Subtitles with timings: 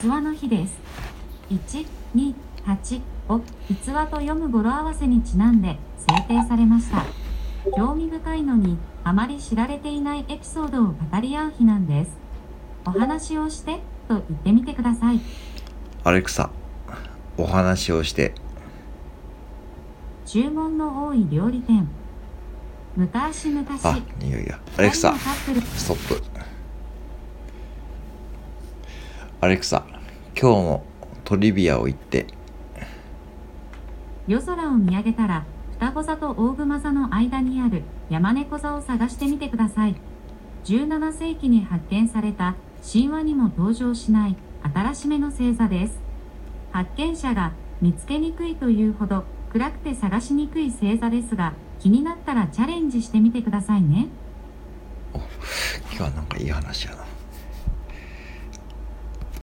[0.00, 0.78] 器の日です。
[1.50, 1.86] 1、
[2.16, 3.44] 2、8を器
[3.84, 7.04] と読む語呂合わせにちなんで制定されました。
[7.76, 12.12] 興味深いのにあまり知られていないエピソードを語り合う日なんです。
[12.86, 15.20] お話をしてと言ってみてください。
[16.02, 16.48] アレクサ、
[17.36, 18.32] お話をして。
[20.24, 21.86] 注文の多い料理店。
[22.96, 24.58] 昔々、あ、いやいや。
[24.78, 26.39] アレクサストップ。
[29.42, 29.86] アレクサ、
[30.38, 30.84] 今日の
[31.24, 32.26] トリビアを言って。
[34.28, 39.96] 夜空を見上げたら双子座と大熊座の間にある山猫座を探してみてください
[40.64, 42.54] 17世紀に発見された
[42.86, 45.98] 神話にも登場しない新しめの星座です
[46.70, 54.08] 発見者が見つけにくいというほど暗くて探しにくい星座ですが気になったらチャレンジしてみてくださいね
[55.12, 55.24] 今
[55.92, 57.09] 日はなんかいい話やな。